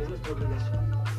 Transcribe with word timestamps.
es 0.00 0.08
nuestra 0.08 0.32
obligación. 0.32 1.13